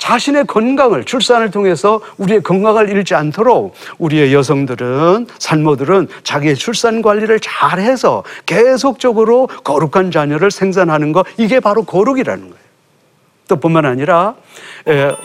자신의 0.00 0.46
건강을 0.46 1.04
출산을 1.04 1.50
통해서 1.50 2.00
우리의 2.16 2.42
건강을 2.42 2.88
잃지 2.88 3.14
않도록 3.14 3.74
우리의 3.98 4.34
여성들은 4.34 5.26
산모들은 5.38 6.08
자기의 6.24 6.56
출산 6.56 7.02
관리를 7.02 7.38
잘해서 7.38 8.24
계속적으로 8.46 9.46
거룩한 9.62 10.10
자녀를 10.10 10.50
생산하는 10.50 11.12
거 11.12 11.24
이게 11.36 11.60
바로 11.60 11.84
거룩이라는 11.84 12.40
거예요. 12.40 12.60
또 13.46 13.56
뿐만 13.56 13.84
아니라 13.84 14.36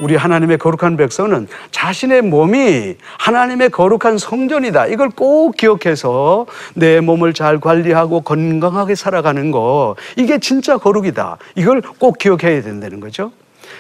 우리 0.02 0.16
하나님의 0.16 0.58
거룩한 0.58 0.98
백성은 0.98 1.48
자신의 1.72 2.24
몸이 2.24 2.96
하나님의 3.18 3.70
거룩한 3.70 4.18
성전이다. 4.18 4.88
이걸 4.88 5.10
꼭 5.10 5.56
기억해서 5.56 6.48
내 6.74 7.00
몸을 7.00 7.34
잘 7.34 7.60
관리하고 7.60 8.22
건강하게 8.22 8.96
살아가는 8.96 9.52
거 9.52 9.96
이게 10.18 10.40
진짜 10.40 10.78
거룩이다. 10.78 11.38
이걸 11.56 11.82
꼭 11.82 12.18
기억해야 12.18 12.62
된다는 12.62 13.00
거죠. 13.00 13.32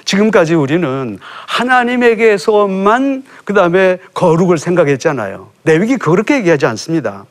지금까지 0.04 0.54
우리는 0.56 1.18
하나님에게서만 1.48 3.24
그 3.46 3.54
다음에 3.54 3.98
거룩을 4.14 4.58
생각했잖아요. 4.58 5.50
내위기 5.64 5.98
그렇게 5.98 6.36
얘기하지 6.38 6.66
않습니다. 6.66 7.26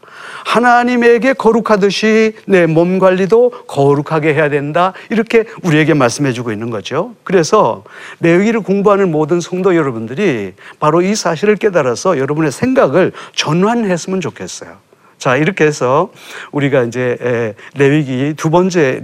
하나님에게 0.45 1.35
거룩하듯이 1.35 2.35
내 2.47 2.67
몸 2.67 2.99
관리도 2.99 3.51
거룩하게 3.69 4.35
해야 4.35 4.49
된다. 4.49 4.93
이렇게 5.11 5.45
우리에게 5.63 5.95
말씀해 5.95 6.33
주고 6.33 6.51
있는 6.51 6.71
거죠. 6.71 7.15
그래서 7.23 7.85
내위기를 8.19 8.61
공부하는 8.63 9.11
모든 9.13 9.41
성도 9.41 9.77
여러분들이 9.77 10.55
바로 10.81 11.03
이 11.03 11.15
사실을 11.15 11.57
깨달아서 11.57 12.19
여러분의 12.19 12.51
생각을 12.51 13.13
전환했으면 13.35 14.21
좋겠어요. 14.21 14.84
자, 15.25 15.37
이렇게 15.37 15.65
해서 15.65 16.11
우리가 16.53 16.83
이제 16.83 17.55
레위기 17.79 18.35
두 18.37 18.51
번째 18.51 19.01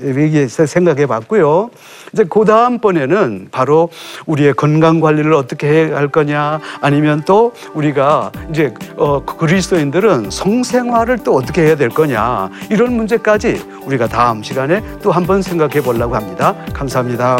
레위기에서 0.00 0.66
생각해 0.66 1.06
봤고요. 1.06 1.70
이제 2.12 2.24
그 2.28 2.44
다음번에는 2.44 3.46
바로 3.52 3.88
우리의 4.26 4.54
건강 4.54 4.98
관리를 4.98 5.32
어떻게 5.34 5.68
해야 5.68 5.96
할 5.96 6.08
거냐 6.08 6.58
아니면 6.80 7.22
또 7.26 7.52
우리가 7.74 8.32
이제 8.50 8.74
어, 8.96 9.24
그리스도인들은 9.24 10.32
성생활을 10.32 11.18
또 11.18 11.36
어떻게 11.36 11.62
해야 11.62 11.76
될 11.76 11.90
거냐 11.90 12.50
이런 12.68 12.94
문제까지 12.94 13.62
우리가 13.84 14.08
다음 14.08 14.42
시간에 14.42 14.82
또 15.00 15.12
한번 15.12 15.42
생각해 15.42 15.80
보려고 15.80 16.16
합니다. 16.16 16.56
감사합니다. 16.72 17.38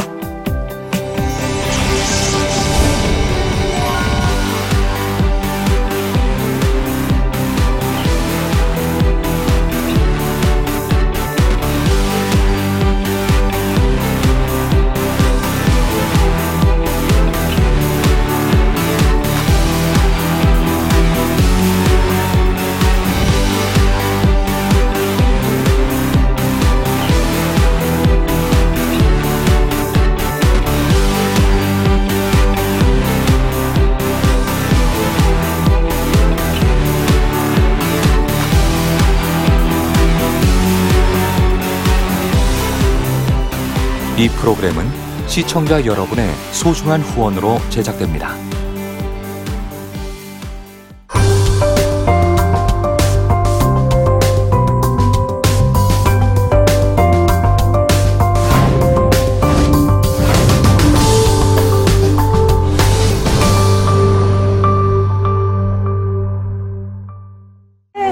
시청자 45.32 45.82
여러분의 45.82 46.28
소중한 46.50 47.00
후원으로 47.00 47.56
제작됩니다. 47.70 48.36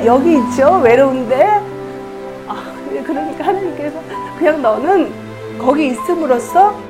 여기 0.07 0.39
있죠. 0.39 0.81
외로운데 0.83 1.61
그냥 4.39 4.63
너는 4.63 5.59
거기 5.59 5.89
있음으로써 5.89 6.90